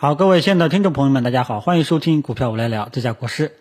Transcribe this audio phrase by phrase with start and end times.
[0.00, 3.56] 好，各位亲爱的听众朋友们，大家好，欢迎收听股票我来聊，这家国师。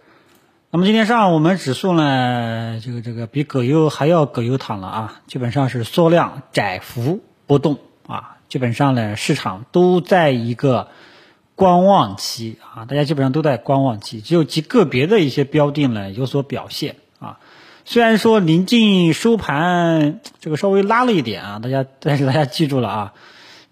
[0.69, 10.89] 那么今天上午我们指数呢，这个这个比葛优还要葛优躺了啊，基本上是缩量窄幅波动啊，基本上呢市场都在一个
[11.55, 17.39] 观望期啊，大家基本上都在观望期，只有极个别的一些标的呢有所表现啊。
[17.83, 23.13] 虽然说临近收盘，这个稍微拉了一点啊，大家但是大家记住了啊，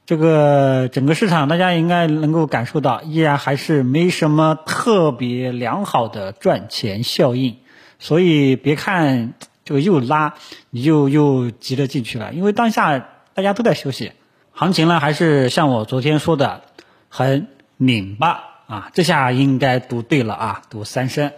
[0.05, 7.57] 这个整个市场大家应该能够感受到，依然还是没什么特别良好的赚钱效应，
[7.97, 10.35] 所以别看这个又拉，
[10.69, 13.03] 你就又急着进去了，因为当下
[13.33, 14.11] 大家都在休息，
[14.51, 16.61] 行情呢还是像我昨天说的，
[17.09, 21.31] 很拧巴啊，这下应该读对了啊，读三声。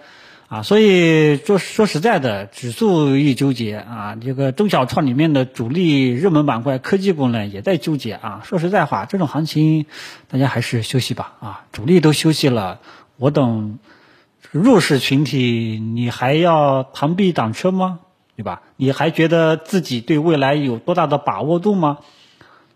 [0.50, 8.42] 啊，所以说说实在的，指数一纠结啊，这个中小创里面的主力热门板块科技股呢也在纠结啊。
[8.46, 9.86] 说实在话，这种行情
[10.30, 12.80] 大家还是休息吧啊，主力都休息了，
[13.18, 13.78] 我等
[14.52, 18.00] 弱势群体，你还要螳臂挡车吗？
[18.38, 18.62] 对吧？
[18.78, 21.98] 你还觉得自己对未来有多大的把握度吗？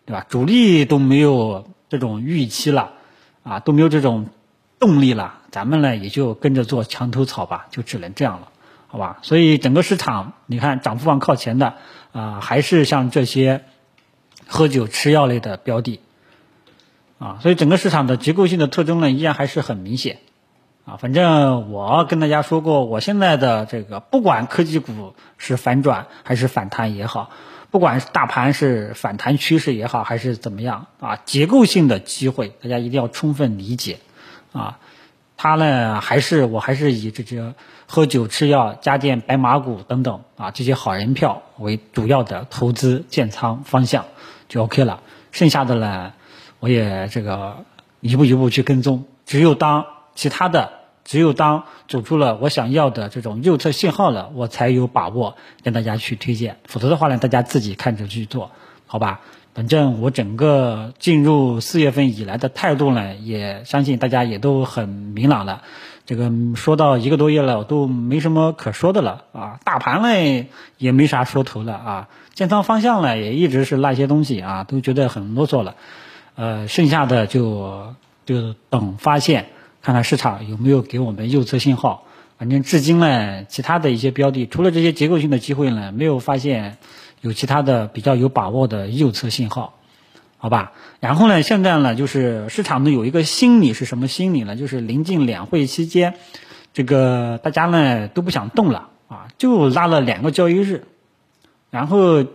[0.06, 0.26] 对吧？
[0.28, 2.92] 主力都没有这种预期了
[3.44, 4.28] 啊，都没有这种。
[4.82, 8.48] 动力了，咱们呢也就跟着做墙头草吧，就只能这样了，
[8.88, 9.20] 好吧？
[9.22, 11.74] 所以整个市场，你看涨幅榜靠前的
[12.14, 13.66] 啊，还是像这些
[14.48, 16.00] 喝酒吃药类的标的
[17.20, 20.20] 啊，所以整个市场的结构性的特征呢，依然还是很明显
[20.86, 20.96] 啊。
[20.96, 27.30] 反正我跟大家说过，我现在的这个不管科技股是反转还是反弹也好，
[27.72, 34.00] 不管是大盘是反弹趋势也好，还是怎么样啊，结构性的机会，大家一定要充分理解。
[34.54, 34.80] 啊，
[35.44, 37.56] 他呢还是我还是以这些
[37.88, 44.06] 喝酒吃药、家电白马股等等啊这些好人票为主要的投资建仓方向
[44.48, 45.02] 就 OK 了。
[45.31, 46.14] 剩下的呢，
[46.59, 47.66] 我也这个
[48.02, 49.06] 一步一步去跟踪。
[49.25, 50.73] 只有当其他的，
[51.06, 56.58] 只有当走出了我想要的这种右侧信号了，我才有把握跟大家去推荐。
[56.66, 58.52] 否则的话呢，大家自己看着去做，
[58.86, 59.21] 好吧？
[59.54, 65.62] 反正我整个进入四月份以来的态度呢，也相信大家也都很明朗了。
[66.06, 69.60] 这个说到一个多月了，我都没什么可说的了啊。
[69.66, 70.48] 大盘呢
[70.78, 72.10] 也没啥说头了啊。
[72.34, 75.76] 建仓方向呢也一直是那些东西啊，都觉得很啰嗦了。
[76.36, 77.94] 呃，剩下的就
[78.26, 79.48] 就等发现，
[79.82, 82.06] 看看市场有没有给我们右侧信号。
[82.38, 86.78] 反正至今呢，其他的一些标的，除了这些结构性的机会呢，没有发现。
[87.21, 89.76] 有其他的比较有把握的右侧信号，
[90.37, 90.73] 好吧？
[90.99, 94.55] 然后呢，现在呢，就是市场呢有一个心理是什么心理呢？
[94.55, 96.15] 就是临近两会期间，
[96.73, 100.86] 这个大家呢都不想动了啊，就拉了两个交易日，
[101.70, 102.26] 然后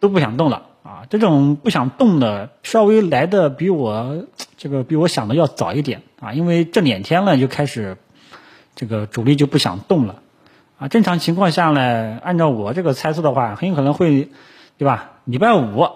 [0.00, 1.06] 都不想动了啊。
[1.08, 4.26] 这种不想动的稍微来的比我
[4.56, 7.96] 这个比我想的要早一点啊，因为这两天呢就开始
[8.74, 10.21] 这个主力就不想动了。
[10.82, 14.30] 啊，正常情况下呢，按照我这个猜测的话，很有可能会，
[14.78, 15.12] 对吧？
[15.24, 15.90] 礼拜五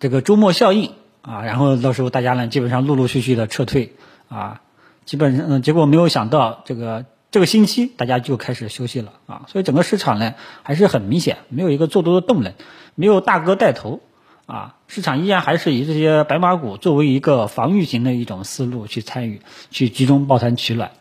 [0.00, 3.92] 这个周末效应啊，然后到时候大家呢基本上陆陆续续的撤退
[4.30, 4.62] 啊，
[5.04, 10.32] 基本上结果没有想到这个这个星期大家就开始休息了啊，所以整个市场呢
[10.62, 12.54] 还是很明显没有一个做多的动能，
[12.94, 14.00] 没有大哥带头
[14.46, 20.92] 啊，市场依然还是以这些白马股作为一个防御型的一种思路去参与，去集中抱团取暖。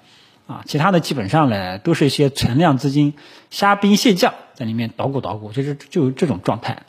[0.48, 3.16] 啊，其他的基本上呢，都是一些存量资金
[3.50, 6.84] 虾兵蟹将在里面捣鼓捣鼓，就是就这种状态。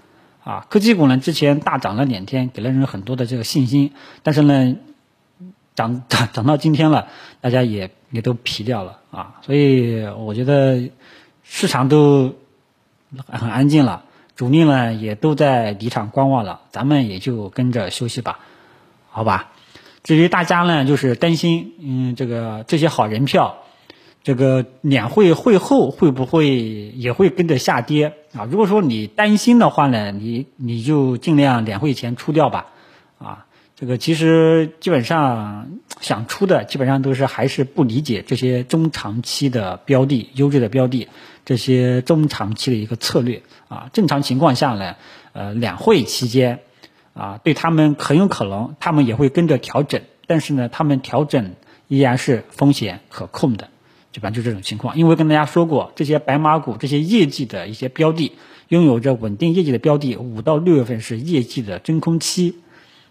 [0.44, 4.76] 啊，科技股呢之前大涨了两天，给了人很多的这个信心，但是呢，
[5.74, 7.08] 涨涨涨到今天了，
[7.40, 9.40] 大家也也都疲掉了啊。
[9.42, 10.90] 所以我觉得
[11.42, 12.36] 市场都
[13.26, 14.04] 很安静了，
[14.36, 18.38] 主力呢也都在离场观望了，咱们也就跟着休息吧，
[19.10, 19.50] 好吧。
[20.06, 23.56] 至于大家呢，就是担心，嗯，这个这些好人票，
[24.22, 26.60] 这个两会会后会不会
[26.94, 28.46] 也会跟着下跌啊？
[28.48, 32.66] 如果说你担心的话呢，你你就尽量两会前出掉吧，
[33.18, 41.08] 啊，这个其实基本上想出的，基本上都是还是不理解这些中长期的标的、优质的标的，
[41.44, 43.90] 这些中长期的一个策略啊。
[43.92, 44.94] 正常情况下呢，
[45.32, 46.60] 呃，两会期间。
[47.16, 51.54] 啊，对他们很有可能，他们也会跟着调整，但是呢，他们调整
[51.88, 53.70] 依然是风险可控的，
[54.12, 54.98] 基本上就这种情况。
[54.98, 58.32] 因为跟大家说过，这些白马股、这些业绩的一些标的，
[58.68, 62.56] 拥有着稳定业绩的标的，五到六月份是业绩的真空期，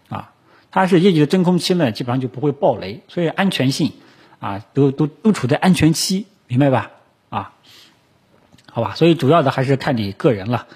[0.08, 0.32] 啊，
[0.70, 3.92] 它是业绩的真空期呢，基本上就不会爆雷，所以安全性
[4.38, 6.92] 啊，都都都处在安全期，明白吧？
[7.28, 7.52] 啊，
[8.70, 10.68] 好吧，所以主要的还是看你个人了。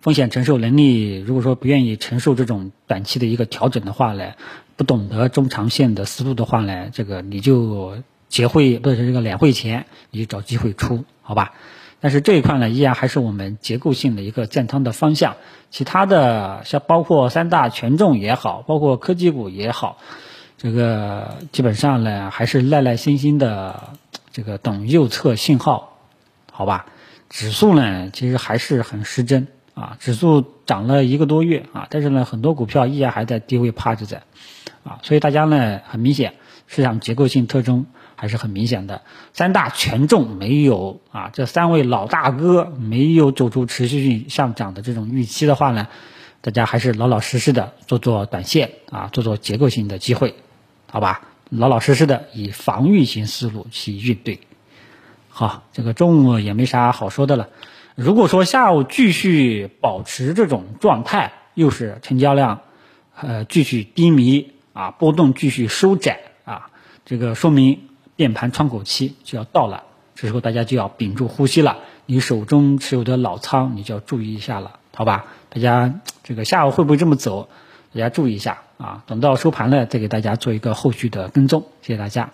[0.00, 4.32] 风险承受能力，如果说不愿意承受这种短期的一个调整的话呢，
[4.76, 7.98] 不懂得中长线的思路的话呢，这个你就
[8.28, 11.52] 结汇不是这个两会前你就找机会出，好吧？
[12.00, 15.34] 但是这一块呢，依然还是我们结构性的一个建仓的方向。
[15.70, 19.98] 其他的像包括三大权重也好，包括科技股也好，
[20.56, 23.94] 这个基本上呢还是耐耐心心的
[24.30, 25.98] 这个等右侧信号，
[26.52, 26.86] 好吧？
[27.28, 29.48] 指数呢其实还是很失真
[29.78, 34.22] 啊，指数涨了一个多月啊，但是呢很多股票依然还在低位趴着在，
[34.82, 36.34] 啊，所以大家呢很明显
[36.66, 37.86] 市场结构性特征。
[38.20, 39.02] 还是很明显的，
[39.32, 45.86] 三大权重没有啊，这三位老大哥没有走出持续性上涨的这种预期的话呢，
[46.40, 50.34] 大家还是老老实实的做做短线啊，做做结构性的机会，
[50.90, 51.28] 好吧？
[51.48, 54.40] 老老实实的以防御型思路去应对。
[55.28, 57.48] 好，这个中午也没啥好说的了。
[58.00, 62.60] 如果说下午继续保持这种状态，又是成交量
[63.20, 66.70] 呃继续低迷啊，波动继续收窄啊，
[67.04, 67.80] 这个说明。
[68.14, 69.84] 变盘窗口期就要到了，
[70.16, 71.78] 这时候大家就要屏住呼吸了。
[72.06, 75.26] 你手中持有的老仓，你就要注意一下了，好吧？
[75.50, 77.48] 大家这个下午会不会这么走？
[77.92, 79.02] 大家注意一下啊！
[79.06, 81.66] 等到收盘了再给大家做一个后续的跟踪。
[81.80, 82.30] 谢谢大家。